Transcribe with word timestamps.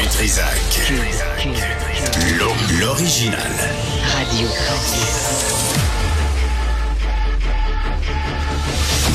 Du 0.00 0.06
Trisac. 0.06 0.92
L'original. 2.80 3.38
Radio. 4.16 4.48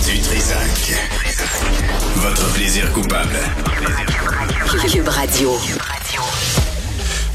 Du 0.06 0.20
Trisac. 0.20 0.94
Votre 2.18 2.54
plaisir 2.54 2.92
coupable. 2.92 3.36
Cube 4.92 5.08
Radio. 5.08 5.58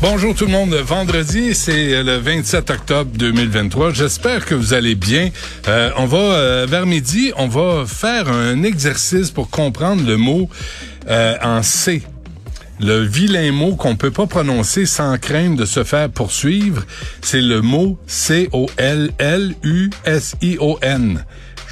Bonjour 0.01 0.33
tout 0.35 0.47
le 0.47 0.53
monde. 0.53 0.75
Vendredi, 0.75 1.55
c'est 1.57 2.05
le 2.05 2.19
27 2.19 2.71
octobre 2.71 3.11
2023. 3.15 3.93
J'espère 3.93 4.47
que 4.47 4.55
vous 4.55 4.75
allez 4.75 4.95
bien. 4.95 5.31
Euh, 5.67 5.91
on 5.97 6.07
va 6.07 6.19
euh, 6.19 6.67
vers 6.69 6.87
midi, 6.87 7.33
on 7.37 7.49
va 7.49 7.85
faire 7.85 8.29
un 8.29 8.63
exercice 8.63 9.33
pour 9.33 9.51
comprendre 9.51 10.07
le 10.07 10.17
mot 10.17 10.49
euh, 11.09 11.37
en 11.43 11.65
C. 11.65 12.03
Le 12.83 13.01
vilain 13.01 13.53
mot 13.53 13.77
qu'on 13.77 13.95
peut 13.97 14.11
pas 14.11 14.27
prononcer 14.27 14.87
sans 14.87 15.19
crainte 15.19 15.57
de 15.57 15.67
se 15.67 15.85
faire 15.85 16.09
poursuivre, 16.09 16.83
c'est 17.21 17.43
le 17.43 17.61
mot 17.61 17.99
C-O-L-L-U-S-I-O-N. 18.07 18.45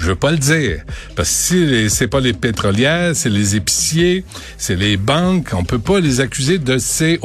Je 0.00 0.06
veux 0.06 0.16
pas 0.16 0.30
le 0.30 0.36
dire. 0.36 0.82
Parce 1.16 1.28
que 1.28 1.34
si 1.34 1.90
c'est 1.90 2.06
pas 2.06 2.20
les 2.20 2.32
pétrolières, 2.32 3.16
c'est 3.16 3.30
les 3.30 3.56
épiciers, 3.56 4.24
c'est 4.56 4.76
les 4.76 4.96
banques, 4.96 5.50
on 5.54 5.64
peut 5.64 5.80
pas 5.80 5.98
les 5.98 6.20
accuser 6.20 6.58
de 6.58 6.78
C-O-L-L-U-S-I-O-N. 6.78 7.24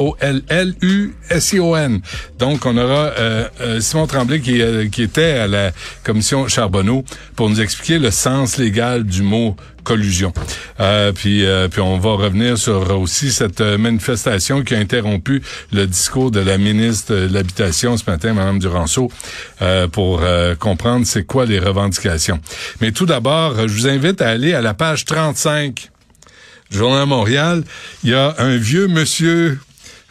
Donc, 2.38 2.66
on 2.66 2.76
aura 2.76 3.12
euh, 3.18 3.46
euh, 3.60 3.80
Simon 3.80 4.08
Tremblay 4.08 4.40
qui, 4.40 4.60
euh, 4.60 4.88
qui 4.88 5.02
était 5.02 5.32
à 5.32 5.46
la 5.46 5.70
commission 6.02 6.48
Charbonneau 6.48 7.04
pour 7.36 7.48
nous 7.48 7.60
expliquer 7.60 8.00
le 8.00 8.10
sens 8.10 8.56
légal 8.56 9.04
du 9.04 9.22
mot 9.22 9.54
collusion. 9.84 10.32
Euh, 10.80 11.12
puis, 11.12 11.44
euh, 11.44 11.68
puis 11.68 11.80
on 11.80 11.98
va 11.98 12.10
revenir 12.10 12.58
sur 12.58 12.98
aussi 12.98 13.30
cette 13.30 13.60
manifestation 13.60 14.62
qui 14.62 14.74
a 14.74 14.78
interrompu 14.78 15.42
le 15.72 15.86
discours 15.86 16.30
de 16.30 16.40
la 16.40 16.58
ministre 16.58 17.14
de 17.14 17.32
l'Habitation 17.32 17.96
ce 17.96 18.10
matin, 18.10 18.32
Mme 18.32 18.58
Duranceau, 18.58 19.10
euh, 19.62 19.86
pour 19.86 20.22
comprendre 20.58 21.06
c'est 21.06 21.24
quoi 21.24 21.46
les 21.46 21.58
revendications. 21.58 22.40
Mais 22.80 22.92
tout 22.92 23.06
d'abord, 23.06 23.68
je 23.68 23.72
vous 23.72 23.88
invite 23.88 24.20
à 24.20 24.30
aller 24.30 24.54
à 24.54 24.62
la 24.62 24.74
page 24.74 25.04
35 25.04 25.90
du 26.70 26.78
Journal 26.78 27.06
Montréal. 27.06 27.62
Il 28.02 28.10
y 28.10 28.14
a 28.14 28.34
un 28.38 28.56
vieux 28.56 28.88
monsieur 28.88 29.58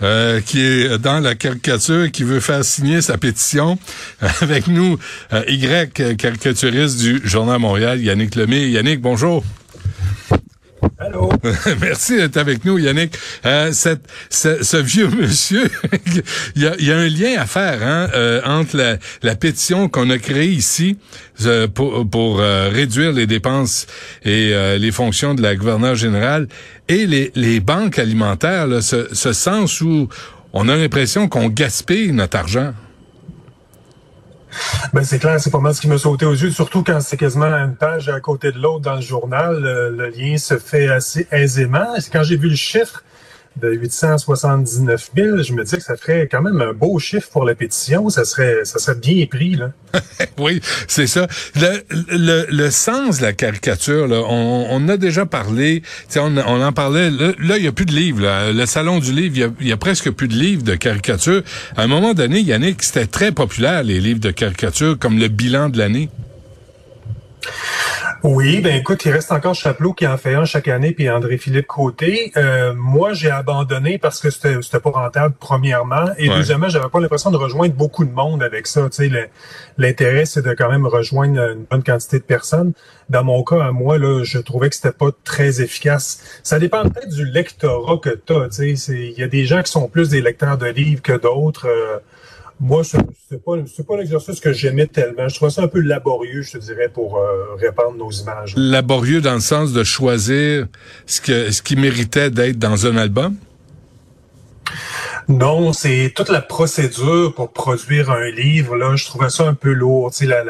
euh, 0.04 0.42
qui 0.42 0.60
est 0.60 0.98
dans 0.98 1.20
la 1.20 1.34
caricature, 1.34 2.12
qui 2.12 2.24
veut 2.24 2.42
faire 2.42 2.66
signer 2.66 3.02
sa 3.02 3.18
pétition. 3.18 3.78
Avec 4.42 4.68
nous, 4.68 4.98
euh, 5.32 5.44
Y, 5.48 6.18
caricaturiste 6.18 7.00
du 7.00 7.22
Journal 7.24 7.60
Montréal, 7.60 8.02
Yannick 8.02 8.36
Lemay. 8.36 8.70
Yannick, 8.70 9.00
bonjour. 9.00 9.44
Allô? 11.00 11.32
Merci 11.82 12.18
d'être 12.18 12.38
avec 12.38 12.66
nous, 12.66 12.78
Yannick. 12.78 13.18
Euh, 13.46 13.72
ce, 13.72 14.78
vieux 14.78 15.08
monsieur, 15.08 15.70
il, 16.56 16.62
y 16.62 16.92
a, 16.92 16.98
un 16.98 17.08
lien 17.08 17.40
à 17.40 17.46
faire 17.46 17.84
hein, 17.84 18.10
euh, 18.14 18.42
entre 18.46 18.98
la, 19.22 19.36
pétition 19.36 19.90
qu'on 19.90 20.10
a 20.10 20.18
créée 20.18 20.50
ici 20.50 20.98
euh, 21.46 21.68
pour, 21.68 22.40
réduire 22.40 23.12
les 23.12 23.28
dépenses 23.28 23.88
et 24.24 24.54
les 24.80 24.92
fonctions 24.92 25.34
de 25.34 25.42
la 25.42 25.56
gouverneure 25.56 25.96
générale 25.96 26.48
et 26.88 27.06
les, 27.06 27.32
les 27.36 27.60
banques 27.60 28.00
alimentaires, 28.00 28.68
là, 28.68 28.82
ce, 28.82 29.14
ce 29.14 29.34
sens 29.34 29.82
où 29.82 30.08
on 30.54 30.70
a 30.70 30.76
l'impression 30.76 31.28
qu'on 31.28 31.50
gaspille 31.50 32.12
notre 32.12 32.38
argent. 32.38 32.74
Ben 34.94 35.04
c'est 35.04 35.20
clair, 35.20 35.40
c'est 35.40 35.52
pas 35.52 35.60
mal 35.60 35.74
ce 35.74 35.82
qui 35.82 35.88
me 35.88 35.98
sauté 35.98 36.26
aux 36.26 36.34
yeux, 36.34 36.52
surtout 36.52 36.84
quand 36.84 37.00
c'est 37.02 37.18
quasiment 37.18 37.46
une 37.46 37.76
page 37.76 38.10
à 38.10 38.20
côté 38.20 38.52
de 38.52 38.60
l'autre 38.60 38.82
dans 38.82 38.96
le 38.96 39.02
journal. 39.02 39.60
Le, 39.60 39.90
le, 39.90 40.10
lien 40.10 40.38
se 40.38 40.58
fait 40.58 40.88
assez 40.88 41.28
aisément. 41.32 41.96
Quand 42.12 42.24
j'ai 42.24 42.38
vu 42.38 42.50
le 42.50 42.56
chiffre 42.56 43.04
de 43.62 43.72
879 43.72 45.12
000, 45.16 45.44
je 45.44 45.54
me 45.54 45.64
dis 45.64 45.76
que 45.76 45.84
ça 45.84 45.96
ferait 45.96 46.28
quand 46.30 46.42
même 46.42 46.62
un 46.62 46.74
beau 46.74 46.98
chiffre 47.00 47.30
pour 47.30 47.46
la 47.46 47.54
pétition. 47.56 48.10
Ça 48.10 48.26
serait, 48.26 48.66
ça 48.66 48.80
serait 48.80 48.98
bien 48.98 49.26
pris, 49.28 49.56
là. 49.56 49.72
oui, 50.40 50.60
c'est 50.88 51.08
ça. 51.08 51.28
Le, 51.56 51.84
le, 52.10 52.46
le, 52.50 52.72
sens 52.72 53.20
de 53.20 53.24
la 53.24 53.34
caricature, 53.34 54.08
on, 54.10 54.68
on 54.70 54.90
a 54.90 54.98
déjà 54.98 55.26
parlé, 55.26 55.84
on, 56.16 56.36
on 56.38 56.64
en 56.64 56.72
parlait, 56.72 57.12
là, 57.12 57.58
il 57.58 57.62
n'y 57.62 57.68
a 57.68 57.72
plus 57.72 57.86
de 57.86 57.94
livres. 57.94 58.52
Le 58.52 58.66
Salon 58.66 59.00
du 59.00 59.12
livre, 59.12 59.52
il 59.62 59.66
y, 59.68 59.70
y, 59.70 59.72
a, 59.72 59.78
presque 59.78 60.10
plus 60.10 60.28
de 60.28 60.36
livres 60.36 60.64
de 60.64 60.76
caricature. 60.76 61.44
À 61.78 61.84
un 61.84 61.88
moment 61.88 62.14
donné, 62.14 62.42
Yannick, 62.42 62.82
c'était 62.82 63.06
très 63.06 63.32
populaire, 63.32 63.84
les 63.84 64.00
livres 64.00 64.20
de 64.20 64.32
caricature, 64.32 64.98
comme 64.98 65.20
le 65.20 65.28
bilan 65.28 65.70
de 65.70 65.78
l'année. 65.78 66.10
Oui, 68.24 68.62
ben 68.62 68.74
écoute, 68.74 69.04
il 69.04 69.12
reste 69.12 69.34
encore 69.34 69.54
Chapelot 69.54 69.92
qui 69.92 70.08
en 70.08 70.16
fait 70.16 70.34
un 70.34 70.46
chaque 70.46 70.70
année, 70.70 70.94
puis 70.94 71.10
André-Philippe 71.10 71.68
Côté. 71.68 72.32
Euh, 72.38 72.74
moi, 72.74 73.12
j'ai 73.12 73.30
abandonné 73.30 73.98
parce 73.98 74.22
que 74.22 74.30
c'était, 74.30 74.62
c'était 74.62 74.80
pas 74.80 74.92
rentable, 74.92 75.36
premièrement. 75.38 76.06
Et 76.18 76.30
ouais. 76.30 76.36
deuxièmement, 76.38 76.70
j'avais 76.70 76.88
pas 76.88 77.02
l'impression 77.02 77.32
de 77.32 77.36
rejoindre 77.36 77.74
beaucoup 77.74 78.06
de 78.06 78.14
monde 78.14 78.42
avec 78.42 78.68
ça. 78.68 78.88
Tu 78.90 79.10
sais, 79.10 79.30
l'intérêt, 79.78 80.26
c'est 80.26 80.42
de 80.42 80.54
quand 80.54 80.70
même 80.70 80.88
rejoindre 80.88 81.38
une 81.52 81.66
bonne 81.70 81.84
quantité 81.84 82.18
de 82.20 82.24
personnes. 82.24 82.72
Dans 83.10 83.26
mon 83.26 83.44
cas, 83.44 83.62
à 83.62 83.72
moi, 83.74 83.98
là, 83.98 84.24
je 84.24 84.38
trouvais 84.38 84.70
que 84.70 84.76
c'était 84.76 84.94
pas 84.94 85.10
très 85.26 85.60
efficace. 85.60 86.40
Ça 86.44 86.60
dépend 86.60 86.84
peut-être 86.84 87.10
du 87.10 87.26
lectorat 87.26 87.98
que 87.98 88.12
tu 88.26 88.32
as. 88.32 88.48
Tu 88.48 88.78
sais, 88.78 88.94
il 88.94 89.20
y 89.20 89.24
a 89.24 89.28
des 89.28 89.46
gens 89.46 89.62
qui 89.62 89.72
sont 89.74 89.90
plus 89.90 90.08
des 90.08 90.22
lecteurs 90.22 90.58
de 90.58 90.68
livres 90.68 91.02
que 91.02 91.12
d'autres. 91.12 91.68
Euh, 91.68 92.00
moi, 92.60 92.84
c'est 92.84 93.44
pas, 93.44 93.54
pas 93.88 93.98
l'exercice 93.98 94.40
que 94.40 94.54
j'aimais 94.54 94.88
tellement. 94.88 95.28
Je 95.28 95.36
trouvais 95.36 95.52
ça 95.52 95.64
un 95.64 95.68
peu 95.68 95.80
laborieux, 95.80 96.42
je 96.42 96.52
te 96.54 96.58
dirais, 96.58 96.90
pour 96.90 97.18
euh, 97.18 97.56
répandre 97.60 97.98
nos 97.98 98.12
images. 98.12 98.54
Laborieux 98.56 99.22
dans 99.22 99.34
le 99.34 99.40
sens 99.40 99.74
de 99.74 99.84
choisir 99.84 100.68
ce, 101.06 101.22
que, 101.22 101.52
ce 101.52 101.62
qui 101.62 101.76
méritait 101.76 102.30
d'être 102.30 102.60
dans 102.60 102.86
un 102.86 102.98
album? 102.98 103.36
Non, 105.28 105.72
c'est 105.72 106.12
toute 106.16 106.30
la 106.30 106.42
procédure 106.42 107.34
pour 107.34 107.52
produire 107.52 108.12
un 108.12 108.30
livre. 108.30 108.76
Là, 108.76 108.96
je 108.96 109.06
trouvais 109.06 109.30
ça 109.30 109.48
un 109.48 109.54
peu 109.54 109.72
lourd. 109.72 110.12
Tu 110.12 110.28
sais, 110.28 110.44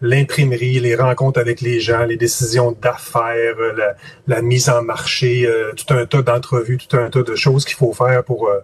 l'imprimerie, 0.00 0.80
les 0.80 0.94
rencontres 0.94 1.40
avec 1.40 1.60
les 1.60 1.80
gens, 1.80 2.04
les 2.04 2.16
décisions 2.16 2.76
d'affaires, 2.80 3.56
la, 3.76 3.94
la, 4.26 4.42
mise 4.42 4.68
en 4.68 4.82
marché, 4.82 5.46
euh, 5.46 5.72
tout 5.74 5.92
un 5.94 6.06
tas 6.06 6.22
d'entrevues, 6.22 6.78
tout 6.78 6.96
un 6.96 7.10
tas 7.10 7.22
de 7.22 7.34
choses 7.34 7.64
qu'il 7.64 7.76
faut 7.76 7.92
faire 7.92 8.24
pour 8.24 8.48
euh, 8.48 8.58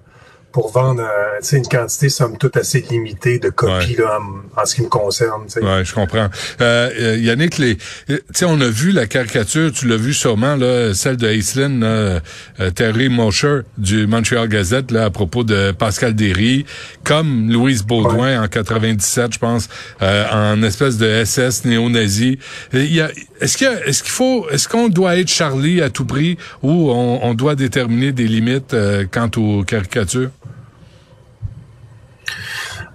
pour 0.53 0.71
vendre 0.71 1.03
euh, 1.03 1.57
une 1.57 1.67
quantité 1.67 2.09
somme 2.09 2.37
toute 2.39 2.57
assez 2.57 2.81
limitée 2.81 3.39
de 3.39 3.49
copies 3.49 3.97
ouais. 3.97 4.05
là, 4.05 4.19
en, 4.21 4.61
en, 4.61 4.65
ce 4.67 4.75
qui 4.75 4.83
me 4.83 4.89
concerne. 4.89 5.43
Oui, 5.57 5.85
je 5.85 5.95
comprends. 5.95 6.29
Euh, 6.61 7.17
Yannick, 7.19 7.59
les, 7.59 7.79
on 8.45 8.61
a 8.61 8.69
vu 8.69 8.93
la 8.93 9.07
caricature, 9.07 9.73
tu 9.73 9.87
l'as 9.89 9.97
vu 9.97 10.15
sûrement, 10.15 10.57
là, 10.57 10.95
celle 10.95 11.17
de 11.17 11.29
Aislinn, 11.29 11.83
euh, 11.83 12.21
Terry 12.75 13.09
Mosher 13.09 13.61
du 13.79 14.07
Montreal 14.07 14.49
Gazette 14.49 14.91
là, 14.91 15.07
à 15.07 15.11
propos 15.11 15.45
de 15.45 15.73
Pascal 15.73 16.15
Derry, 16.15 16.65
comme 17.05 17.51
Louise 17.51 17.83
Baudouin 17.83 18.33
ouais. 18.33 18.37
en 18.37 18.49
97, 18.49 19.35
je 19.35 19.39
pense, 19.39 19.69
euh, 20.03 20.25
en 20.33 20.63
espèce 20.63 20.99
de 20.99 21.25
SS 21.25 21.65
néo-nazi. 21.65 22.39
Est-ce 22.73 23.57
qu'il 23.57 23.69
est-ce 23.87 24.03
qu'il 24.03 24.13
faut 24.13 24.49
est-ce 24.51 24.69
qu'on 24.69 24.89
doit 24.89 25.17
être 25.19 25.29
Charlie 25.29 25.81
à 25.81 25.91
tout 25.91 26.05
prix 26.05 26.39
ou 26.63 26.91
on, 26.91 27.21
on 27.23 27.35
doit 27.35 27.55
déterminer 27.55 28.13
des 28.13 28.27
limites 28.27 28.75
euh, 28.75 29.05
quant 29.11 29.31
aux 29.37 29.65
caricatures? 29.65 30.31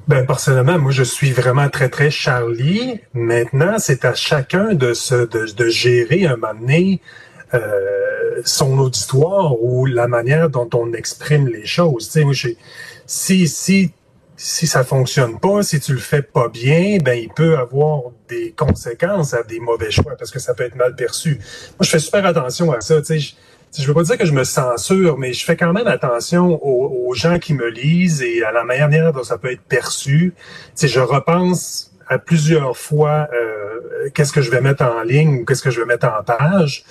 Ben, 0.08 0.26
personnellement, 0.26 0.80
moi, 0.80 0.92
je 0.92 1.04
suis 1.04 1.32
vraiment 1.32 1.70
très, 1.70 1.90
très 1.90 2.10
Charlie. 2.10 3.02
Maintenant, 3.14 3.76
c'est 3.78 4.06
à 4.06 4.14
chacun 4.14 4.74
de, 4.74 4.94
se, 4.94 5.16
de, 5.16 5.52
de 5.52 5.70
gérer 5.70 6.26
un 6.26 6.38
moment 6.38 6.54
donné 6.54 7.02
euh, 7.54 8.42
son 8.46 8.78
auditoire 8.80 9.62
ou 9.62 9.86
la 9.86 10.08
manière 10.08 10.50
dont 10.50 10.70
on 10.74 10.94
exprime 10.94 11.48
les 11.48 11.66
choses. 11.66 12.10
Si, 13.06 13.48
si, 13.48 13.92
si 14.38 14.68
ça 14.68 14.84
fonctionne 14.84 15.40
pas, 15.40 15.64
si 15.64 15.80
tu 15.80 15.94
le 15.94 16.00
fais 16.00 16.22
pas 16.22 16.48
bien, 16.48 16.98
ben, 17.04 17.14
il 17.14 17.30
peut 17.30 17.58
avoir 17.58 18.04
des 18.30 18.54
conséquences 18.56 19.34
à 19.34 19.44
des 19.44 19.60
mauvais 19.60 19.92
choix 19.92 20.16
parce 20.18 20.32
que 20.32 20.40
ça 20.40 20.54
peut 20.54 20.64
être 20.64 20.76
mal 20.76 20.96
perçu. 20.96 21.36
Moi, 21.36 21.82
je 21.82 21.90
fais 21.90 22.00
super 22.00 22.26
attention 22.26 22.72
à 22.72 22.82
ça. 22.82 23.02
Tu 23.02 23.20
sais, 23.20 23.36
je 23.78 23.86
veux 23.86 23.94
pas 23.94 24.04
dire 24.04 24.18
que 24.18 24.26
je 24.26 24.34
me 24.34 24.44
censure, 24.44 25.18
mais 25.18 25.34
je 25.34 25.46
fais 25.46 25.56
quand 25.56 25.74
même 25.74 25.88
attention 25.88 26.60
aux, 26.64 27.14
gens 27.14 27.40
qui 27.40 27.54
me 27.54 27.70
lisent 27.70 28.22
et 28.22 28.44
à 28.44 28.52
la 28.52 28.64
manière 28.64 29.12
dont 29.14 29.24
ça 29.24 29.38
peut 29.38 29.52
être 29.52 29.62
perçu. 29.62 30.34
Tu 30.76 30.88
je 30.88 31.00
repense 31.00 31.92
à 32.08 32.20
plusieurs 32.20 32.78
fois 32.78 33.28
euh, 33.34 34.10
qu'est-ce 34.14 34.32
que 34.32 34.42
je 34.42 34.52
vais 34.52 34.62
mettre 34.62 34.84
en 34.84 35.02
ligne 35.02 35.40
ou 35.40 35.46
qu'est-ce 35.46 35.64
que 35.64 35.72
je 35.72 35.80
vais 35.80 35.86
mettre 35.86 36.08
en 36.08 36.24
page. 36.24 36.84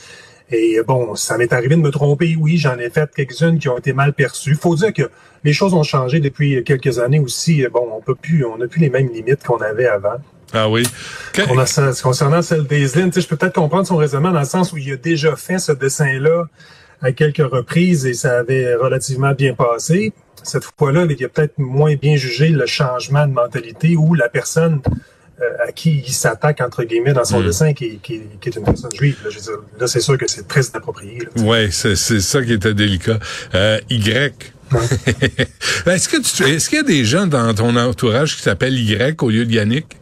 Et 0.51 0.81
bon, 0.87 1.15
ça 1.17 1.39
m'est 1.39 1.53
arrivé 1.53 1.75
de 1.75 1.81
me 1.81 1.91
tromper, 1.91 2.37
oui, 2.39 2.57
j'en 2.57 2.79
ai 2.79 2.89
fait 2.89 3.11
quelques-unes 3.15 3.59
qui 3.59 3.69
ont 3.69 3.79
été 3.79 3.93
mal 3.93 4.13
perçues. 4.13 4.55
Faut 4.55 4.77
dire 4.77 4.93
que 4.93 5.11
les 5.45 5.53
choses 5.53 5.75
ont 5.75 5.83
changé 5.83 6.21
depuis 6.21 6.63
quelques 6.65 6.99
années 6.99 7.19
aussi. 7.19 7.67
Bon, 7.73 7.89
on 7.93 8.01
peut 8.01 8.15
plus, 8.15 8.45
on 8.45 8.59
n'a 8.59 8.69
plus 8.69 8.81
les 8.81 8.91
mêmes 8.91 9.09
limites 9.09 9.45
qu'on 9.45 9.59
avait 9.59 9.87
avant. 9.87 10.19
Ah 10.57 10.69
oui. 10.69 10.85
Concernant 12.03 12.43
celle 12.43 12.67
d'Aislinn, 12.67 13.13
je 13.15 13.27
peux 13.27 13.37
peut-être 13.37 13.55
comprendre 13.55 13.87
son 13.87 13.97
raisonnement 13.97 14.33
dans 14.33 14.41
le 14.41 14.47
sens 14.47 14.73
où 14.73 14.79
il 14.79 14.91
a 14.93 14.97
déjà 14.97 15.37
fait 15.37 15.59
ce 15.59 15.73
dessin-là 15.73 16.45
à 17.03 17.13
quelques 17.13 17.47
reprises 17.47 18.07
et 18.07 18.15
ça 18.15 18.39
avait 18.39 18.75
relativement 18.75 19.33
bien 19.33 19.55
passé. 19.55 20.13
Cette 20.43 20.65
fois-là, 20.79 21.07
il 21.09 21.25
a 21.25 21.29
peut-être 21.29 21.59
moins 21.59 21.95
bien 21.95 22.17
jugé 22.17 22.49
le 22.49 22.67
changement 22.67 23.27
de 23.27 23.33
mentalité 23.33 23.97
ou 23.97 24.15
la 24.15 24.29
personne 24.29 24.81
euh, 25.43 25.69
à 25.69 25.73
qui 25.73 26.03
il 26.07 26.13
s'attaque, 26.13 26.63
entre 26.63 26.85
guillemets, 26.85 27.13
dans 27.13 27.25
son 27.25 27.41
mmh. 27.41 27.47
dessin, 27.47 27.73
qui, 27.75 27.99
qui, 27.99 28.23
qui, 28.41 28.49
est 28.49 28.57
une 28.57 28.65
personne 28.65 28.91
juive. 28.95 29.19
Là, 29.23 29.31
là 29.81 29.87
c'est 29.87 30.01
sûr 30.01 30.17
que 30.17 30.27
c'est 30.27 30.49
très 30.49 30.63
inapproprié. 30.63 31.29
Oui, 31.37 31.71
c'est 31.71 31.97
ça 31.97 32.43
qui 32.43 32.55
était 32.55 32.73
délicat. 32.73 33.19
Euh, 33.55 33.79
y, 33.91 34.09
est-ce 35.87 36.09
que 36.09 36.45
est-ce 36.45 36.69
qu'il 36.69 36.79
y 36.79 36.81
a 36.81 36.85
des 36.85 37.05
gens 37.05 37.27
dans 37.27 37.55
ton 37.55 37.77
entourage 37.77 38.37
qui 38.37 38.43
s'appellent 38.43 38.79
Y 38.79 39.23
au 39.23 39.31
lieu 39.31 39.45
de 39.45 39.53
Yannick? 39.53 39.97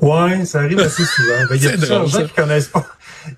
Ouais, 0.00 0.44
ça 0.44 0.60
arrive 0.60 0.80
assez 0.80 1.04
souvent. 1.16 1.46
Ben, 1.48 1.56
il 1.56 1.64
y 1.64 1.68
a 1.68 1.70
plusieurs 1.72 2.06
gens 2.06 2.24
qui 2.24 2.32
connaissent 2.32 2.68
pas. 2.68 2.86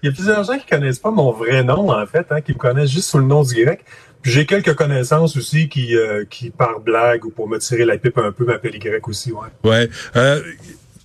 Il 0.03 0.07
y 0.07 0.09
a 0.09 0.13
plusieurs 0.13 0.45
gens 0.45 0.59
qui 0.59 0.67
connaissent 0.67 0.99
pas 0.99 1.11
mon 1.11 1.33
vrai 1.33 1.63
nom, 1.65 1.91
en 1.91 2.07
fait, 2.07 2.27
hein, 2.31 2.41
qui 2.41 2.53
me 2.53 2.59
connaissent 2.59 2.91
juste 2.91 3.09
sous 3.09 3.19
le 3.19 3.25
nom 3.25 3.43
du 3.43 3.65
grec. 3.65 3.85
J'ai 4.25 4.47
quelques 4.47 4.75
connaissances 4.75 5.37
aussi 5.37 5.69
qui, 5.69 5.97
euh, 5.97 6.25
qui 6.29 6.51
par 6.51 6.81
blague 6.81 7.25
ou 7.25 7.31
pour 7.31 7.49
me 7.49 7.59
tirer 7.59 7.85
la 7.85 7.97
pipe 7.97 8.19
un 8.19 8.33
peu, 8.33 8.45
m'appellent 8.45 8.75
Y 8.75 9.09
aussi, 9.09 9.33
ouais. 9.33 9.49
Ouais. 9.65 9.89
Euh, 10.17 10.43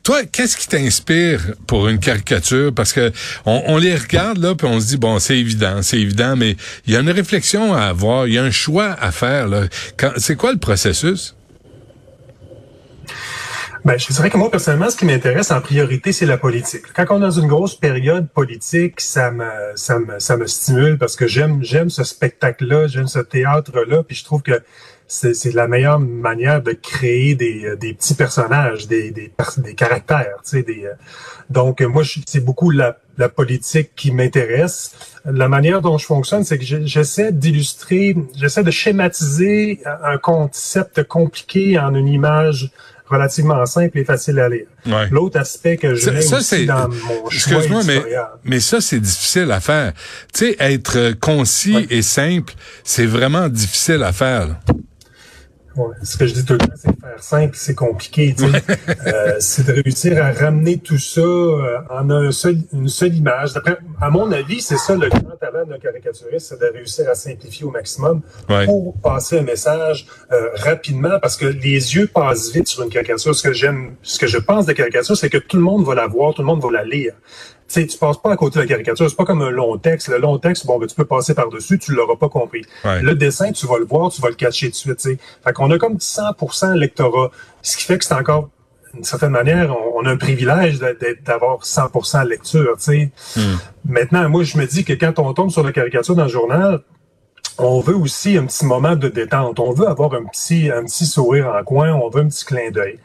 toi, 0.04 0.26
qu'est-ce 0.26 0.58
qui 0.58 0.68
t'inspire 0.68 1.54
pour 1.66 1.88
une 1.88 2.00
caricature? 2.00 2.74
Parce 2.74 2.92
que 2.92 3.12
on, 3.46 3.78
les 3.78 3.96
regarde 3.96 4.38
là, 4.38 4.54
puis 4.54 4.68
on 4.68 4.80
se 4.82 4.88
dit 4.88 4.98
bon, 4.98 5.18
c'est 5.20 5.38
évident, 5.38 5.82
c'est 5.82 5.98
évident, 5.98 6.36
mais 6.36 6.58
il 6.86 6.94
y 6.94 6.98
a 6.98 7.00
une 7.00 7.10
réflexion 7.10 7.74
à 7.74 7.84
avoir, 7.84 8.28
il 8.28 8.34
y 8.34 8.38
a 8.38 8.44
un 8.44 8.52
choix 8.52 8.98
à 9.00 9.12
faire. 9.12 9.48
Là. 9.48 9.62
C'est 10.18 10.36
quoi 10.36 10.52
le 10.52 10.60
processus? 10.60 11.36
Ben, 13.86 14.00
je 14.00 14.14
dirais 14.14 14.30
que 14.30 14.38
moi, 14.38 14.50
personnellement, 14.50 14.90
ce 14.90 14.96
qui 14.96 15.06
m'intéresse 15.06 15.52
en 15.52 15.60
priorité, 15.60 16.14
c'est 16.14 16.26
la 16.26 16.38
politique. 16.38 16.84
Quand 16.96 17.06
on 17.10 17.18
est 17.18 17.22
dans 17.22 17.32
une 17.32 17.48
grosse 17.48 17.76
période 17.76 18.30
politique, 18.30 19.02
ça 19.02 19.30
me, 19.30 19.44
ça 19.76 20.00
me, 20.00 20.20
ça 20.20 20.38
me 20.38 20.48
stimule 20.48 20.98
parce 20.98 21.18
que 21.18 21.28
j'aime, 21.28 21.62
j'aime 21.62 21.90
ce 21.90 22.06
spectacle-là, 22.06 22.88
j'aime 22.88 23.08
ce 23.08 23.20
théâtre-là, 23.20 24.04
puis 24.04 24.16
je 24.16 24.24
trouve 24.24 24.42
que 24.42 24.64
c'est 25.06 25.54
la 25.54 25.68
meilleure 25.68 26.00
manière 26.00 26.64
de 26.64 26.72
créer 26.72 27.36
des, 27.36 27.76
des 27.76 27.94
petits 27.94 28.16
personnages, 28.16 28.88
des, 28.88 29.12
des, 29.12 29.32
des 29.58 29.76
caractères. 29.76 30.38
Tu 30.44 30.50
sais, 30.50 30.64
des, 30.64 30.86
euh, 30.86 30.94
donc, 31.50 31.82
moi, 31.82 32.04
c'est 32.26 32.40
beaucoup 32.40 32.72
la, 32.72 32.98
la 33.18 33.28
politique 33.28 33.92
qui 33.96 34.12
m'intéresse. 34.12 34.96
La 35.26 35.50
manière 35.50 35.82
dont 35.82 35.98
je 35.98 36.06
fonctionne, 36.06 36.46
c'est 36.46 36.58
que 36.58 36.64
j'essaie 36.64 37.34
d'illustrer, 37.34 38.16
j'essaie 38.36 38.64
de 38.64 38.72
schématiser 38.72 39.82
un 39.86 40.18
concept 40.18 41.04
compliqué 41.04 41.78
en 41.78 41.94
une 41.94 42.08
image 42.08 42.72
relativement 43.13 43.65
simple 43.65 43.98
et 44.00 44.04
facile 44.04 44.39
à 44.39 44.50
lire. 44.50 44.65
L'autre 45.12 45.39
aspect 45.39 45.77
que 45.77 45.95
je 45.95 46.21
ça, 46.21 46.38
aussi 46.38 46.65
dans 46.65 46.89
mon 46.89 47.30
Excuse-moi, 47.30 47.81
mais, 47.86 48.01
mais 48.44 48.60
ça, 48.60 48.81
c'est 48.81 49.00
difficile 49.00 49.51
à 49.51 49.60
faire. 49.60 49.94
Tu 50.33 50.45
sais, 50.45 50.56
être 50.60 51.13
concis 51.19 51.88
et 51.89 52.01
simple, 52.01 52.54
c'est 52.83 53.06
vraiment 53.06 53.48
difficile 53.50 54.04
à 54.04 54.12
faire. 54.12 54.48
Ouais, 55.75 55.96
ce 56.04 56.18
que 56.18 56.28
je 56.28 56.34
dis 56.34 56.46
tout 56.46 56.54
le 56.54 56.60
temps, 56.60 56.74
c'est 56.75 57.00
faire 57.00 57.24
simple, 57.24 57.56
c'est 57.58 57.74
compliqué. 57.74 58.36
euh, 59.08 59.36
c'est 59.40 59.66
de 59.66 59.74
réussir 59.74 60.24
à 60.24 60.31
ramener 60.31 60.78
tout 60.78 61.00
ça 61.00 61.22
euh, 61.22 61.80
en 61.90 62.10
un 62.12 62.31
seul, 62.31 62.58
une 62.74 62.90
seule 62.90 63.16
image. 63.16 63.54
à 64.00 64.10
mon 64.12 64.31
avis, 64.31 64.62
c'est 64.62 64.78
ça 64.78 64.96
le 64.96 65.10
grand 65.10 65.36
talent 65.40 65.66
d'un 65.66 65.80
caricaturiste, 65.80 66.48
c'est 66.50 66.60
de 66.60 66.72
réussir 66.72 67.10
à 67.10 67.16
simplifier 67.16 67.66
au 67.66 67.72
maximum 67.72 68.22
pour 68.66 68.96
passer 69.02 69.40
un 69.40 69.44
message 69.44 70.06
euh, 70.31 70.50
rapidement, 70.56 71.20
parce 71.20 71.38
que 71.38 71.46
les 71.46 71.96
yeux 71.96 72.08
passent 72.08 72.52
vite 72.52 72.68
sur 72.68 72.84
une 72.84 72.90
caricature. 72.90 73.34
Ce 73.34 73.42
que 73.42 73.54
j'aime, 73.54 73.96
ce 74.04 74.20
que 74.20 74.28
je 74.28 74.38
pense 74.38 74.68
de 74.68 74.74
caricature, 74.74 75.18
c'est 75.18 75.30
que 75.30 75.40
tout 75.40 75.58
le 75.58 75.64
monde 75.64 75.86
va 75.86 75.96
la 75.96 76.06
voir, 76.06 76.36
tout 76.36 76.44
le 76.44 76.48
monde 76.48 76.62
va 76.62 76.70
la 76.72 76.84
lire 76.84 77.14
sais, 77.74 77.88
tu 77.88 77.98
passes 77.98 78.18
pas 78.18 78.31
à 78.31 78.38
côté 78.38 78.60
de 78.60 78.62
la 78.62 78.68
caricature. 78.68 79.10
C'est 79.10 79.16
pas 79.16 79.25
comme 79.25 79.42
un 79.42 79.50
long 79.50 79.78
texte. 79.78 80.08
Le 80.10 80.18
long 80.18 80.38
texte, 80.38 80.66
bon, 80.66 80.80
ben, 80.80 80.88
tu 80.88 80.96
peux 80.96 81.06
passer 81.06 81.34
par-dessus, 81.34 81.80
tu 81.80 81.94
l'auras 81.94 82.16
pas 82.16 82.30
compris. 82.30 82.64
Le 82.84 83.14
dessin, 83.14 83.52
tu 83.52 83.66
vas 83.68 83.78
le 83.78 83.86
voir, 83.86 84.12
tu 84.12 84.22
vas 84.22 84.30
le 84.30 84.36
cacher 84.36 84.70
de 84.70 84.75
suite. 84.75 84.98
T'sais. 84.98 85.18
Fait 85.44 85.54
qu'on 85.54 85.72
a 85.72 85.78
comme 85.78 85.98
100% 85.98 86.74
lectorat. 86.74 87.31
Ce 87.62 87.78
qui 87.78 87.84
fait 87.84 87.98
que 87.98 88.06
c'est 88.06 88.14
encore, 88.14 88.50
d'une 88.94 89.04
certaine 89.04 89.31
manière, 89.31 89.75
on, 89.96 90.06
a 90.06 90.12
un 90.12 90.18
privilège 90.18 90.80
d'avoir 91.25 91.64
100% 91.64 92.28
lecture. 92.28 92.75
sais. 92.78 93.12
Hmm. 93.36 93.56
Maintenant, 93.86 94.30
moi, 94.30 94.44
je 94.44 94.58
me 94.58 94.66
dis 94.66 94.84
que 94.84 94.94
quand 94.94 95.18
on 95.20 95.34
tombe 95.34 95.50
sur 95.50 95.64
la 95.64 95.72
caricature 95.72 96.16
dans 96.16 96.24
le 96.24 96.30
journal, 96.30 96.81
on 97.58 97.81
veut 97.81 97.96
aussi 97.96 98.38
un 98.38 98.46
petit 98.46 98.66
moment 98.66 98.96
de 98.96 99.10
détente. 99.10 99.60
On 99.60 99.72
veut 99.72 99.88
avoir 99.88 100.14
un 100.14 100.25
petit, 100.25 100.72
un 100.72 100.84
petit 100.84 101.06
sourire 101.06 101.54
en 101.60 101.64
coin. 101.64 101.92
On 101.94 102.10
veut 102.10 102.22
un 102.22 102.28
petit 102.28 102.46
clin 102.46 102.72
d'œil 102.72 103.00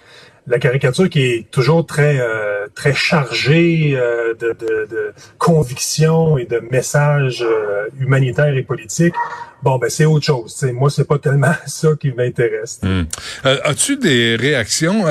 la 0.48 0.58
caricature 0.58 1.08
qui 1.08 1.20
est 1.20 1.50
toujours 1.50 1.84
très 1.86 2.20
euh, 2.20 2.66
très 2.74 2.94
chargée 2.94 3.92
euh, 3.94 4.34
de, 4.34 4.48
de, 4.58 4.88
de 4.90 5.12
convictions 5.38 6.38
et 6.38 6.44
de 6.44 6.60
messages 6.70 7.42
euh, 7.42 7.88
humanitaires 8.00 8.56
et 8.56 8.62
politiques. 8.62 9.14
Bon, 9.62 9.78
ben 9.78 9.90
c'est 9.90 10.04
autre 10.04 10.24
chose. 10.24 10.54
T'sais. 10.54 10.72
Moi, 10.72 10.88
c'est 10.88 11.06
pas 11.06 11.18
tellement 11.18 11.54
ça 11.66 11.88
qui 12.00 12.12
m'intéresse. 12.12 12.80
Hmm. 12.82 13.02
As-tu 13.44 13.96
des 13.96 14.36
réactions 14.36 15.04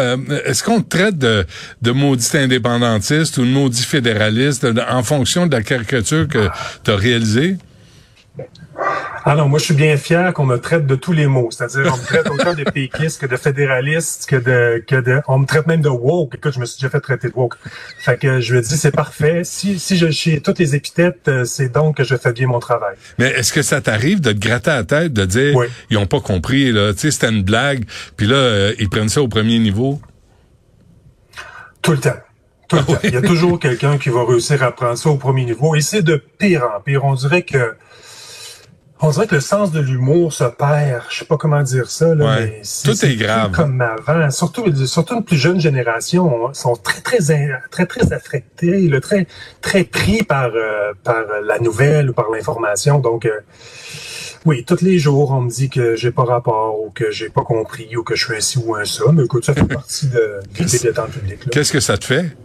Est-ce 0.46 0.64
qu'on 0.64 0.82
te 0.82 0.98
traite 0.98 1.18
de, 1.18 1.46
de 1.82 1.92
maudit 1.92 2.38
indépendantiste 2.38 3.38
ou 3.38 3.46
de 3.46 3.50
maudit 3.50 3.84
fédéraliste 3.84 4.66
en 4.90 5.04
fonction 5.04 5.48
de 5.48 5.56
la 5.56 5.64
caricature 5.64 6.28
que 6.28 6.48
tu 6.84 6.92
as 6.92 6.96
réalisée? 6.96 7.58
Ah 9.26 9.36
non, 9.36 9.48
moi 9.48 9.60
je 9.60 9.66
suis 9.66 9.74
bien 9.74 9.98
fier 9.98 10.34
qu'on 10.34 10.46
me 10.46 10.58
traite 10.58 10.86
de 10.86 10.96
tous 10.96 11.14
les 11.14 11.28
mots. 11.28 11.50
C'est-à-dire 11.52 11.94
on 11.94 11.98
me 11.98 12.04
traite 12.04 12.30
autant 12.30 12.54
de 12.54 12.64
péquistes 12.64 13.22
que 13.22 13.26
de 13.26 13.36
fédéralistes, 13.38 14.26
que 14.28 14.36
de 14.36 14.84
que 14.86 14.96
de. 14.96 15.22
On 15.28 15.40
me 15.40 15.46
traite 15.46 15.68
même 15.68 15.82
de 15.82 15.90
woke. 15.90 16.36
Écoute, 16.36 16.54
je 16.54 16.60
me 16.60 16.66
suis 16.66 16.78
déjà 16.80 16.90
fait 16.90 17.00
traiter 17.00 17.30
de 17.30 17.34
woke. 17.36 17.56
Fait 18.00 18.18
que 18.18 18.40
je 18.40 18.56
me 18.56 18.62
dis 18.62 18.78
c'est 18.78 18.92
parfait. 18.92 19.42
Si 19.44 19.80
si 19.80 19.98
je 19.98 20.08
suis 20.08 20.42
toutes 20.42 20.60
les 20.60 20.76
épithètes, 20.76 21.28
euh, 21.28 21.46
c'est 21.46 21.70
donc 21.70 21.98
que 21.98 22.04
je 22.04 22.16
fais 22.16 22.34
bien 22.34 22.48
mon 22.48 22.60
travail. 22.60 22.96
Mais 23.18 23.28
est-ce 23.28 23.54
que 23.54 23.62
ça 23.62 23.82
t'arrive 23.82 24.22
de 24.22 24.32
te 24.32 24.38
gratter 24.38 24.72
la 24.72 24.84
tête, 24.84 25.14
de 25.14 25.26
dire 25.26 25.58
ils 25.90 25.98
ont 25.98 26.08
pas 26.08 26.20
compris 26.20 26.72
là, 26.72 26.94
tu 26.94 27.00
sais 27.00 27.12
c'était 27.12 27.30
une 27.30 27.44
blague, 27.44 27.86
puis 28.16 28.28
là 28.28 28.36
euh, 28.36 28.74
ils 28.80 28.90
prennent 28.90 29.10
ça 29.10 29.22
au 29.22 29.28
premier 29.28 29.60
niveau? 29.60 30.00
Tout 31.82 31.92
le 31.92 32.00
temps. 32.00 32.18
Tout 32.68 32.78
le 32.78 32.84
temps. 32.84 33.00
Il 33.04 33.14
y 33.14 33.18
a 33.18 33.22
toujours 33.22 33.60
quelqu'un 33.60 33.98
qui 33.98 34.10
va 34.10 34.26
réussir 34.26 34.62
à 34.64 34.72
prendre 34.72 34.98
ça 34.98 35.10
au 35.10 35.18
premier 35.18 35.46
niveau. 35.46 35.76
Et 35.76 35.82
c'est 35.82 36.02
de 36.02 36.22
pire 36.38 36.64
en 36.76 36.82
pire. 36.82 37.06
On 37.06 37.14
dirait 37.14 37.44
que 37.44 37.76
on 39.02 39.10
dirait 39.12 39.28
que 39.28 39.36
le 39.36 39.42
sens 39.42 39.72
de 39.72 39.80
l'humour 39.80 40.34
se 40.34 40.44
perd. 40.44 41.04
Je 41.10 41.20
sais 41.20 41.26
pas 41.26 41.38
comment 41.38 41.62
dire 41.62 41.90
ça, 41.90 42.16
là, 42.16 42.40
mais 42.40 42.62
tout 42.84 43.06
est, 43.06 43.16
grave. 43.16 43.52
Comme 43.52 43.82
avant, 43.82 44.30
surtout 44.32 44.74
surtout 44.86 45.16
une 45.16 45.24
plus 45.24 45.38
jeune 45.38 45.60
génération, 45.60 46.54
sont 46.54 46.76
très 46.76 47.02
très 47.02 47.20
très 47.70 47.86
très 47.86 48.14
affectés, 48.14 48.88
le 48.88 49.00
très 49.00 49.28
très 49.62 49.84
pris 49.84 50.24
par 50.24 50.52
euh, 50.56 50.94
par 51.04 51.24
la 51.44 51.60
nouvelle 51.60 52.10
ou 52.10 52.14
par 52.14 52.30
l'information. 52.32 53.00
Donc 53.00 53.26
euh, 53.26 53.40
oui, 54.46 54.64
tous 54.66 54.82
les 54.82 54.98
jours, 54.98 55.32
on 55.32 55.42
me 55.42 55.50
dit 55.50 55.70
que 55.70 55.96
j'ai 55.96 56.12
pas 56.12 56.24
rapport 56.24 56.80
ou 56.80 56.90
que 56.90 57.12
j'ai 57.12 57.30
pas 57.30 57.44
compris 57.44 57.96
ou 57.98 58.04
que 58.04 58.16
je 58.16 58.26
suis 58.26 58.36
un 58.36 58.40
ci 58.40 58.58
ou 58.58 58.76
un 58.76 58.86
ça. 58.86 59.04
Mais 59.14 59.26
écoute, 59.26 59.46
ça 59.46 59.54
fait 59.54 59.64
partie 59.68 60.08
de, 60.08 60.40
de 60.58 60.92
temps 60.92 61.08
public. 61.08 61.50
Qu'est-ce 61.52 61.72
que 61.72 61.80
ça 61.80 61.98
te 61.98 62.06
fait? 62.06 62.36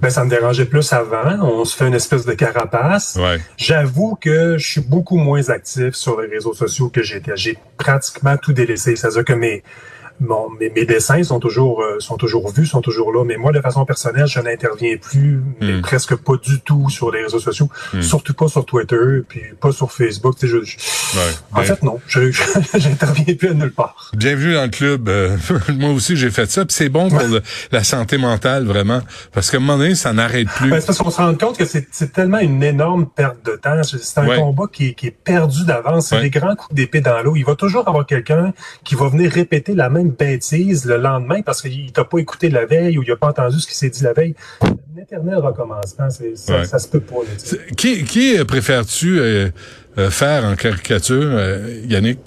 Ben 0.00 0.10
ça 0.10 0.24
me 0.24 0.30
dérangeait 0.30 0.64
plus 0.64 0.92
avant. 0.92 1.40
On 1.42 1.64
se 1.64 1.76
fait 1.76 1.86
une 1.86 1.94
espèce 1.94 2.24
de 2.24 2.32
carapace. 2.34 3.18
J'avoue 3.56 4.16
que 4.20 4.58
je 4.58 4.66
suis 4.66 4.80
beaucoup 4.80 5.16
moins 5.16 5.48
actif 5.50 5.94
sur 5.94 6.20
les 6.20 6.28
réseaux 6.28 6.54
sociaux 6.54 6.88
que 6.88 7.02
j'étais. 7.02 7.32
J'ai 7.36 7.58
pratiquement 7.76 8.36
tout 8.36 8.52
délaissé. 8.52 8.96
C'est-à-dire 8.96 9.24
que 9.24 9.32
mes 9.32 9.62
Bon, 10.20 10.48
mes, 10.58 10.68
mes, 10.70 10.84
dessins 10.84 11.22
sont 11.22 11.38
toujours 11.38 11.80
euh, 11.80 12.00
sont 12.00 12.16
toujours 12.16 12.52
vus, 12.52 12.66
sont 12.66 12.80
toujours 12.80 13.12
là. 13.12 13.24
Mais 13.24 13.36
moi, 13.36 13.52
de 13.52 13.60
façon 13.60 13.84
personnelle, 13.84 14.26
je 14.26 14.40
n'interviens 14.40 14.96
plus, 14.96 15.40
mais 15.60 15.74
hmm. 15.74 15.80
presque 15.80 16.16
pas 16.16 16.32
du 16.42 16.60
tout 16.60 16.90
sur 16.90 17.12
les 17.12 17.22
réseaux 17.22 17.38
sociaux, 17.38 17.68
hmm. 17.94 18.02
surtout 18.02 18.34
pas 18.34 18.48
sur 18.48 18.64
Twitter, 18.64 18.96
puis 19.28 19.42
pas 19.60 19.70
sur 19.70 19.92
Facebook. 19.92 20.34
Sais, 20.38 20.48
je, 20.48 20.56
En 21.52 21.62
fait, 21.62 21.82
non, 21.84 22.00
je 22.08 22.32
j'interviens 22.74 23.34
plus 23.34 23.48
à 23.48 23.54
nulle 23.54 23.72
part. 23.72 24.10
Bienvenue 24.12 24.54
dans 24.54 24.64
le 24.64 24.70
club. 24.70 25.08
Euh, 25.08 25.36
moi 25.78 25.90
aussi, 25.90 26.16
j'ai 26.16 26.30
fait 26.30 26.50
ça. 26.50 26.64
Puis 26.64 26.74
c'est 26.74 26.88
bon 26.88 27.08
pour 27.08 27.20
la 27.70 27.84
santé 27.84 28.18
mentale, 28.18 28.64
vraiment, 28.64 29.00
parce 29.32 29.52
qu'à 29.52 29.58
un 29.58 29.60
moment 29.60 29.78
donné, 29.78 29.94
ça 29.94 30.12
n'arrête 30.12 30.48
plus. 30.48 30.70
Ben, 30.70 30.80
c'est 30.80 30.86
parce 30.86 30.98
qu'on 30.98 31.10
se 31.10 31.18
rend 31.18 31.34
compte 31.34 31.58
que 31.58 31.64
c'est 31.64 32.12
tellement 32.12 32.40
une 32.40 32.62
énorme 32.64 33.06
perte 33.06 33.44
de 33.46 33.52
temps. 33.52 33.80
C'est 33.84 34.18
un 34.18 34.36
combat 34.36 34.64
qui, 34.72 34.94
qui, 34.94 35.06
est 35.06 35.16
perdu 35.16 35.64
d'avance. 35.64 36.08
C'est 36.08 36.20
des 36.20 36.30
grands 36.30 36.56
coups 36.56 36.74
d'épée 36.74 37.00
dans 37.00 37.22
l'eau. 37.22 37.36
Il 37.36 37.44
va 37.44 37.54
toujours 37.54 37.86
avoir 37.86 38.04
quelqu'un 38.04 38.52
qui 38.82 38.96
va 38.96 39.08
venir 39.08 39.30
répéter 39.30 39.74
la 39.74 39.88
même 39.88 40.07
bêtise 40.08 40.84
le 40.84 40.96
lendemain 40.96 41.42
parce 41.42 41.62
qu'il 41.62 41.92
t'a 41.92 42.04
pas 42.04 42.18
écouté 42.18 42.48
la 42.48 42.66
veille 42.66 42.98
ou 42.98 43.02
il 43.02 43.10
a 43.10 43.16
pas 43.16 43.28
entendu 43.28 43.60
ce 43.60 43.66
qui 43.66 43.76
s'est 43.76 43.90
dit 43.90 44.02
la 44.02 44.12
veille. 44.12 44.34
Un 44.62 45.00
éternel 45.00 45.36
recommencement, 45.36 46.08
ça, 46.10 46.64
ça, 46.64 46.78
se 46.78 46.88
peut 46.88 47.00
pas. 47.00 47.16
qui, 47.76 48.04
qui 48.04 48.36
préfères-tu 48.44 49.20
euh, 49.20 49.48
euh, 49.98 50.10
faire 50.10 50.44
en 50.44 50.56
caricature, 50.56 51.22
euh, 51.22 51.82
Yannick? 51.86 52.18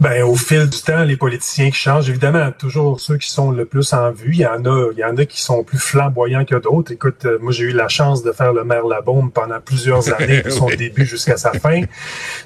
Ben, 0.00 0.22
au 0.22 0.34
fil 0.34 0.68
du 0.68 0.80
temps, 0.80 1.04
les 1.04 1.16
politiciens 1.16 1.70
qui 1.70 1.76
changent, 1.76 2.08
évidemment, 2.08 2.50
toujours 2.52 3.00
ceux 3.00 3.16
qui 3.18 3.30
sont 3.30 3.50
le 3.50 3.64
plus 3.64 3.92
en 3.92 4.10
vue. 4.10 4.32
Il 4.32 4.40
y 4.40 4.46
en 4.46 4.64
a, 4.64 4.90
il 4.92 4.98
y 4.98 5.04
en 5.04 5.16
a 5.16 5.24
qui 5.24 5.40
sont 5.40 5.64
plus 5.64 5.78
flamboyants 5.78 6.44
que 6.44 6.56
d'autres. 6.56 6.92
Écoute, 6.92 7.24
euh, 7.24 7.38
moi, 7.40 7.52
j'ai 7.52 7.64
eu 7.64 7.72
la 7.72 7.88
chance 7.88 8.22
de 8.22 8.32
faire 8.32 8.52
le 8.52 8.64
maire 8.64 8.86
Labaume 8.86 9.30
pendant 9.30 9.60
plusieurs 9.60 10.12
années, 10.20 10.42
de 10.42 10.50
son 10.50 10.66
début 10.66 11.04
jusqu'à 11.04 11.36
sa 11.36 11.52
fin. 11.52 11.82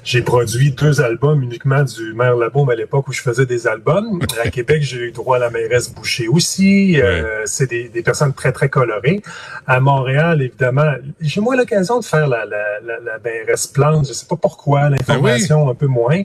J'ai 0.03 0.21
produit 0.21 0.71
deux 0.71 1.01
albums 1.01 1.41
uniquement 1.41 1.83
du 1.83 2.13
maire 2.13 2.35
Labaume 2.35 2.69
à 2.69 2.75
l'époque 2.75 3.07
où 3.07 3.13
je 3.13 3.21
faisais 3.21 3.45
des 3.45 3.67
albums. 3.67 4.19
À 4.43 4.49
Québec, 4.57 4.81
j'ai 4.81 4.97
eu 4.97 5.11
droit 5.11 5.37
à 5.37 5.39
la 5.39 5.49
mairesse 5.49 5.93
Boucher 5.93 6.27
aussi. 6.27 6.99
Euh, 7.01 7.41
c'est 7.45 7.69
des, 7.69 7.89
des, 7.89 8.01
personnes 8.01 8.33
très, 8.33 8.51
très 8.51 8.69
colorées. 8.69 9.21
À 9.65 9.79
Montréal, 9.79 10.41
évidemment, 10.41 10.93
j'ai 11.19 11.41
moins 11.41 11.55
l'occasion 11.55 11.99
de 11.99 12.05
faire 12.05 12.27
la, 12.27 12.45
la, 12.45 12.79
la, 12.83 12.99
la 12.99 13.19
mairesse 13.23 13.67
Plante. 13.67 14.07
Je 14.07 14.13
sais 14.13 14.25
pas 14.25 14.35
pourquoi, 14.35 14.89
l'information 14.89 15.65
ben 15.65 15.71
un 15.71 15.75
peu 15.75 15.87
moins. 15.87 16.21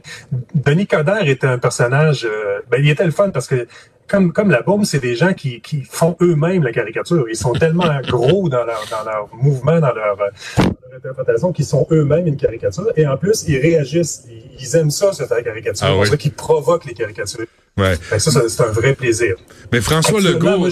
Denis 0.54 0.86
Coderre 0.92 1.26
était 1.26 1.46
un 1.46 1.58
personnage, 1.58 2.26
euh, 2.30 2.60
ben, 2.70 2.78
il 2.82 2.90
était 2.90 3.04
le 3.04 3.12
fun 3.12 3.30
parce 3.30 3.46
que 3.46 3.66
comme, 4.08 4.32
comme 4.32 4.50
la 4.50 4.60
bombe, 4.60 4.84
c'est 4.84 4.98
des 4.98 5.16
gens 5.16 5.32
qui, 5.32 5.62
qui 5.62 5.82
font 5.82 6.16
eux-mêmes 6.20 6.62
la 6.64 6.72
caricature. 6.72 7.24
Ils 7.30 7.36
sont 7.36 7.52
tellement 7.52 8.00
gros 8.06 8.50
dans 8.50 8.64
leur, 8.64 8.84
dans 8.90 9.10
leur 9.10 9.34
mouvement, 9.34 9.80
dans 9.80 9.94
leur, 9.94 10.20
euh, 10.20 10.28
leur 10.58 10.98
interprétation, 10.98 11.52
qu'ils 11.52 11.64
sont 11.64 11.86
eux-mêmes 11.90 12.26
une 12.26 12.36
caricature. 12.36 12.92
Et 12.96 13.06
en 13.06 13.16
plus, 13.16 13.44
ils 13.48 13.58
réagissent. 13.58 14.26
Ils, 14.28 14.42
ils 14.60 14.76
aiment 14.76 14.90
ça, 14.90 15.12
faire 15.12 15.42
caricature. 15.42 15.86
Ah 15.86 15.92
c'est 15.94 16.00
oui. 16.00 16.06
ça 16.08 16.16
qu'ils 16.18 16.34
provoquent 16.34 16.84
les 16.84 16.94
caricatures. 16.94 17.46
Ouais. 17.78 17.96
Que 18.10 18.18
ça, 18.18 18.42
c'est 18.48 18.62
un 18.62 18.70
vrai 18.70 18.94
plaisir. 18.94 19.34
Mais 19.72 19.80
François 19.80 20.20
Legault, 20.20 20.58
moi, 20.58 20.68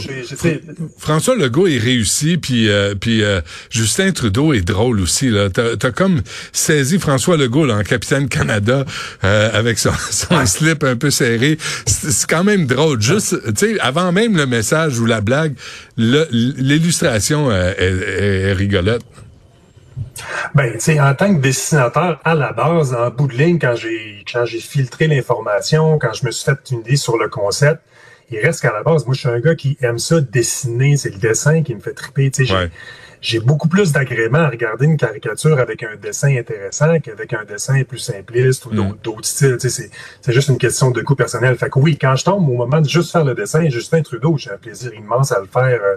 François 0.98 1.34
Legault 1.34 1.66
est 1.66 1.78
réussi, 1.78 2.36
puis 2.36 2.68
euh, 2.68 2.94
puis 2.94 3.24
euh, 3.24 3.40
Justin 3.70 4.12
Trudeau 4.12 4.52
est 4.52 4.60
drôle 4.60 5.00
aussi. 5.00 5.30
Là, 5.30 5.48
t'as 5.48 5.76
as 5.82 5.90
comme 5.92 6.20
saisi 6.52 6.98
François 6.98 7.38
Legault 7.38 7.64
là, 7.64 7.76
en 7.76 7.82
capitaine 7.84 8.28
Canada 8.28 8.84
euh, 9.24 9.50
avec 9.54 9.78
son, 9.78 9.92
son 10.10 10.44
slip 10.44 10.84
un 10.84 10.96
peu 10.96 11.10
serré. 11.10 11.56
C'est 11.86 12.28
quand 12.28 12.44
même 12.44 12.66
drôle. 12.66 13.00
Juste, 13.00 13.34
tu 13.54 13.66
sais, 13.74 13.80
avant 13.80 14.12
même 14.12 14.36
le 14.36 14.44
message 14.44 14.98
ou 14.98 15.06
la 15.06 15.22
blague, 15.22 15.54
l'illustration 15.96 17.50
est, 17.50 17.76
est- 17.78 18.48
est 18.48 18.52
rigolote. 18.52 19.02
Ben, 20.54 20.72
tu 20.72 20.80
sais, 20.80 21.00
en 21.00 21.14
tant 21.14 21.34
que 21.34 21.40
dessinateur, 21.40 22.20
à 22.24 22.34
la 22.34 22.52
base, 22.52 22.94
en 22.94 23.10
bout 23.10 23.26
de 23.26 23.34
ligne, 23.34 23.58
quand 23.58 23.74
j'ai 23.76 24.24
quand 24.30 24.44
j'ai 24.44 24.60
filtré 24.60 25.06
l'information, 25.06 25.98
quand 25.98 26.12
je 26.12 26.26
me 26.26 26.30
suis 26.30 26.44
fait 26.44 26.58
une 26.70 26.80
idée 26.80 26.96
sur 26.96 27.18
le 27.18 27.28
concept, 27.28 27.82
il 28.30 28.38
reste 28.38 28.62
qu'à 28.62 28.72
la 28.72 28.82
base, 28.82 29.06
moi, 29.06 29.14
je 29.14 29.20
suis 29.20 29.28
un 29.28 29.40
gars 29.40 29.54
qui 29.54 29.76
aime 29.80 29.98
ça 29.98 30.20
dessiner. 30.20 30.96
C'est 30.96 31.10
le 31.10 31.18
dessin 31.18 31.62
qui 31.62 31.74
me 31.74 31.80
fait 31.80 31.94
triper. 31.94 32.30
Tu 32.30 32.46
sais. 32.46 32.70
J'ai 33.20 33.38
beaucoup 33.40 33.68
plus 33.68 33.92
d'agrément 33.92 34.38
à 34.38 34.48
regarder 34.48 34.86
une 34.86 34.96
caricature 34.96 35.58
avec 35.58 35.82
un 35.82 35.96
dessin 36.00 36.34
intéressant 36.38 36.98
qu'avec 37.00 37.32
un 37.34 37.44
dessin 37.44 37.82
plus 37.84 37.98
simpliste 37.98 38.64
ou 38.66 38.70
d'autres- 38.70 38.96
d'autres 39.02 39.26
styles. 39.28 39.56
C'est 39.60 39.90
c'est 40.22 40.32
juste 40.32 40.48
une 40.48 40.58
question 40.58 40.90
de 40.90 41.02
goût 41.02 41.14
personnel. 41.14 41.56
Fait 41.56 41.68
que 41.68 41.78
oui, 41.78 41.98
quand 42.00 42.16
je 42.16 42.24
tombe 42.24 42.48
au 42.48 42.54
moment 42.56 42.80
de 42.80 42.88
juste 42.88 43.12
faire 43.12 43.24
le 43.24 43.34
dessin, 43.34 43.68
Justin 43.68 44.00
Trudeau, 44.02 44.36
j'ai 44.38 44.50
un 44.50 44.56
plaisir 44.56 44.92
immense 44.94 45.32
à 45.32 45.40
le 45.40 45.46
faire. 45.46 45.80
Euh, 45.82 45.96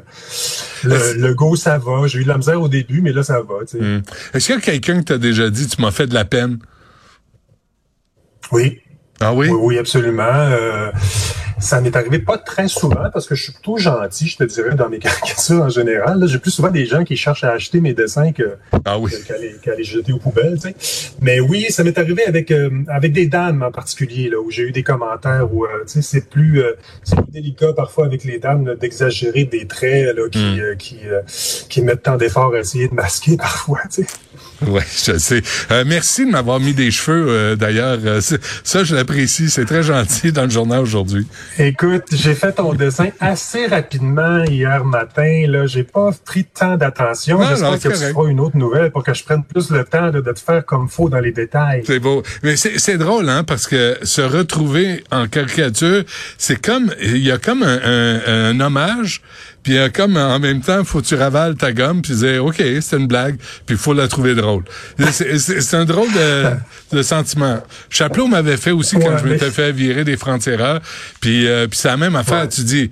Le, 0.83 1.13
le 1.27 1.33
go, 1.33 1.55
ça 1.55 1.77
va. 1.77 2.07
J'ai 2.07 2.19
eu 2.19 2.23
de 2.23 2.27
la 2.27 2.37
misère 2.37 2.61
au 2.61 2.67
début, 2.67 3.01
mais 3.01 3.13
là, 3.13 3.23
ça 3.23 3.41
va. 3.41 3.55
Hum. 3.79 4.01
Est-ce 4.33 4.45
qu'il 4.47 4.55
y 4.55 4.57
a 4.57 4.61
quelqu'un 4.61 4.99
qui 4.99 5.05
t'a 5.05 5.17
déjà 5.17 5.49
dit 5.49 5.67
tu 5.67 5.81
m'as 5.81 5.91
fait 5.91 6.07
de 6.07 6.13
la 6.13 6.25
peine? 6.25 6.59
Oui, 8.51 8.79
Ah 9.21 9.33
oui? 9.33 9.47
Oui, 9.49 9.57
oui, 9.61 9.77
absolument. 9.77 10.23
Euh, 10.27 10.91
ça 11.59 11.81
m'est 11.81 11.95
arrivé 11.95 12.19
pas 12.19 12.37
très 12.37 12.67
souvent 12.67 13.09
parce 13.13 13.27
que 13.27 13.35
je 13.35 13.43
suis 13.43 13.51
plutôt 13.53 13.77
gentil, 13.77 14.27
je 14.27 14.37
te 14.37 14.43
dirais, 14.43 14.75
dans 14.75 14.89
mes 14.89 14.99
caricatures 15.07 15.61
en 15.61 15.69
général. 15.69 16.19
Là, 16.19 16.27
J'ai 16.27 16.39
plus 16.39 16.51
souvent 16.51 16.69
des 16.69 16.85
gens 16.85 17.03
qui 17.03 17.15
cherchent 17.17 17.43
à 17.43 17.51
acheter 17.51 17.79
mes 17.81 17.93
dessins 17.93 18.31
que 18.31 18.55
Ah 18.85 18.97
oui. 18.99 19.11
qu'à 19.61 19.75
les, 19.75 19.83
jeter 19.83 20.11
aux 20.13 20.17
poubelles. 20.19 20.57
tu 20.61 20.69
sais. 20.69 20.75
Mais 21.21 21.39
oui, 21.39 21.65
ça 21.69 21.83
m'est 21.83 21.97
arrivé 21.97 22.25
avec 22.25 22.51
euh, 22.51 22.69
avec 22.87 23.11
des 23.13 23.27
dames 23.27 23.63
en 23.63 23.71
particulier, 23.71 24.29
là, 24.29 24.37
où 24.39 24.49
j'ai 24.51 24.63
eu 24.63 24.71
des 24.71 24.83
commentaires 24.83 25.47
où 25.53 25.65
euh, 25.65 25.69
tu 25.85 25.93
sais, 25.93 26.01
c'est 26.01 26.29
plus 26.29 26.61
euh, 26.61 26.73
c'est 27.03 27.15
plus 27.15 27.31
délicat 27.31 27.73
parfois 27.73 28.05
avec 28.05 28.23
les 28.23 28.39
dames 28.39 28.75
d'exagérer 28.79 29.45
des 29.45 29.67
traits 29.67 30.15
là, 30.15 30.23
qui, 30.31 30.39
Mm. 30.43 30.59
euh, 30.59 30.75
qui, 30.75 30.97
qui 31.69 31.81
mettent 31.81 32.03
tant 32.03 32.17
d'efforts 32.17 32.53
à 32.53 32.59
essayer 32.59 32.87
de 32.87 32.93
masquer 32.93 33.37
parfois. 33.37 33.79
tu 33.93 34.03
sais. 34.03 34.07
Oui, 34.67 34.81
je 35.05 35.17
sais. 35.17 35.41
Euh, 35.71 35.83
merci 35.85 36.25
de 36.25 36.31
m'avoir 36.31 36.59
mis 36.59 36.73
des 36.73 36.89
cheveux, 36.91 37.25
euh, 37.27 37.55
d'ailleurs. 37.55 37.99
Euh, 38.05 38.21
ça, 38.63 38.83
je 38.83 38.95
l'apprécie. 38.95 39.49
C'est 39.49 39.65
très 39.65 39.83
gentil 39.83 40.31
dans 40.31 40.43
le 40.43 40.49
journal 40.49 40.79
aujourd'hui. 40.81 41.27
Écoute, 41.59 42.03
j'ai 42.11 42.33
fait 42.35 42.53
ton 42.53 42.73
dessin 42.73 43.09
assez 43.19 43.67
rapidement 43.67 44.43
hier 44.45 44.83
matin. 44.85 45.45
Là, 45.47 45.65
j'ai 45.67 45.83
pas 45.83 46.09
pris 46.25 46.45
tant 46.45 46.77
d'attention. 46.77 47.39
J'espère 47.47 47.71
que 47.73 47.77
tu 47.77 47.89
correct. 47.89 48.13
feras 48.13 48.27
une 48.29 48.39
autre 48.39 48.57
nouvelle 48.57 48.91
pour 48.91 49.03
que 49.03 49.13
je 49.13 49.23
prenne 49.23 49.43
plus 49.43 49.69
le 49.69 49.83
temps 49.83 50.09
de, 50.09 50.21
de 50.21 50.31
te 50.31 50.39
faire 50.39 50.65
comme 50.65 50.89
faut 50.89 51.09
dans 51.09 51.19
les 51.19 51.31
détails. 51.31 51.83
C'est 51.85 51.99
beau. 51.99 52.23
Mais 52.43 52.55
c'est 52.55 52.97
drôle, 52.97 53.29
hein, 53.29 53.43
parce 53.43 53.67
que 53.67 53.97
se 54.03 54.21
retrouver 54.21 55.03
en 55.11 55.27
caricature, 55.27 56.03
c'est 56.37 56.59
comme, 56.61 56.91
il 57.01 57.17
y 57.19 57.31
a 57.31 57.37
comme 57.37 57.63
un, 57.63 57.79
un- 57.83 58.49
un 58.51 58.59
hommage, 58.59 59.21
puis 59.61 59.73
il 59.73 59.75
y 59.75 59.79
a 59.79 59.89
comme 59.89 60.17
en 60.17 60.39
même 60.39 60.59
temps, 60.61 60.83
faut 60.83 61.01
que 61.01 61.05
tu 61.05 61.15
ravales 61.15 61.55
ta 61.55 61.71
gomme, 61.71 62.01
puis 62.01 62.15
dire, 62.15 62.43
OK, 62.45 62.61
c'est 62.81 62.97
une 62.97 63.07
blague, 63.07 63.37
puis 63.65 63.77
faut 63.77 63.93
la 63.93 64.07
trouver 64.07 64.35
drôle. 64.35 64.63
C'est 65.11 65.73
un 65.75 65.85
drôle 65.85 66.11
de, 66.11 66.97
de 66.97 67.01
sentiment. 67.01 67.61
Chaplot 67.89 68.27
m'avait 68.27 68.57
fait 68.57 68.71
aussi 68.71 68.97
quand 68.99 69.17
je 69.17 69.25
m'étais 69.25 69.45
mais- 69.45 69.51
fait 69.51 69.71
virer 69.71 70.03
des 70.03 70.17
francs-tireurs, 70.17 70.81
puis 71.21 71.32
euh, 71.47 71.67
puis 71.67 71.77
c'est 71.79 71.87
la 71.87 71.97
même 71.97 72.15
affaire, 72.15 72.41
Ouais. 72.43 72.47
tu 72.47 72.63
dis, 72.63 72.91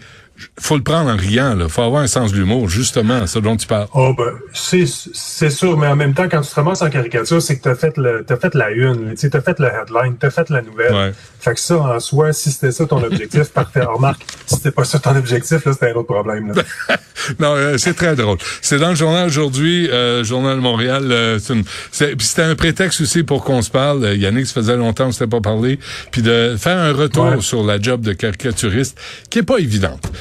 faut 0.60 0.75
le 0.77 0.83
prendre 0.83 1.10
en 1.10 1.15
riant, 1.15 1.55
là. 1.55 1.67
Faut 1.69 1.81
avoir 1.81 2.01
un 2.01 2.07
sens 2.07 2.31
de 2.31 2.38
l'humour, 2.38 2.69
justement, 2.69 3.27
ce 3.27 3.39
dont 3.39 3.55
tu 3.57 3.67
parles. 3.67 3.88
Oh 3.93 4.13
ben, 4.17 4.31
c'est 4.53 4.86
c'est 4.88 5.50
sûr, 5.50 5.77
mais 5.77 5.88
en 5.88 5.95
même 5.95 6.13
temps, 6.13 6.27
quand 6.29 6.41
tu 6.41 6.50
te 6.50 6.55
ramasses 6.55 6.81
en 6.81 6.89
caricature, 6.89 7.41
c'est 7.41 7.57
que 7.57 7.63
t'as 7.63 7.75
fait 7.75 7.98
le 7.98 8.24
t'as 8.25 8.38
fait 8.38 8.53
la 8.55 8.71
une, 8.71 9.13
tu 9.15 9.29
t'as 9.29 9.41
fait 9.41 9.60
le 9.60 9.67
headline, 9.67 10.15
t'as 10.19 10.29
fait 10.29 10.50
la 10.50 10.62
nouvelle. 10.62 10.93
Ouais. 10.93 11.13
Fait 11.39 11.53
que 11.53 11.60
ça, 11.60 11.77
en 11.77 12.00
soi, 12.00 12.33
si 12.33 12.51
c'était 12.51 12.71
ça 12.71 12.86
ton 12.86 13.03
objectif, 13.03 13.50
parfait. 13.53 13.81
Remarque, 13.81 14.21
si 14.45 14.55
c'était 14.55 14.71
pas 14.71 14.83
ça 14.83 15.00
ton 15.00 15.15
objectif, 15.15 15.65
là, 15.65 15.74
c'était 15.74 15.91
un 15.91 15.95
autre 15.95 16.13
problème. 16.13 16.53
Là. 16.53 16.63
Non, 17.39 17.53
euh, 17.55 17.77
c'est 17.77 17.93
très 17.93 18.15
drôle. 18.15 18.39
C'est 18.63 18.79
dans 18.79 18.89
le 18.89 18.95
journal 18.95 19.27
aujourd'hui, 19.27 19.88
euh, 19.91 20.24
journal 20.24 20.55
de 20.55 20.62
Montréal. 20.62 21.03
euh, 21.12 21.38
c'était 21.91 22.41
un 22.41 22.55
prétexte 22.55 23.01
aussi 23.01 23.21
pour 23.21 23.43
qu'on 23.43 23.62
se 23.62 23.69
parle. 23.69 24.03
Euh, 24.05 24.15
Yannick, 24.15 24.48
ça 24.48 24.53
faisait 24.55 24.75
longtemps 24.75 25.05
qu'on 25.05 25.12
s'était 25.12 25.27
pas 25.27 25.39
parlé, 25.39 25.77
puis 26.12 26.24
de 26.24 26.55
faire 26.57 26.77
un 26.79 26.93
retour 26.93 27.25
Ouais. 27.25 27.41
sur 27.41 27.63
la 27.63 27.79
job 27.79 28.01
de 28.01 28.13
caricaturiste, 28.13 28.98
qui 29.29 29.38
est 29.39 29.43
pas 29.43 29.57
évidente. 29.60 30.12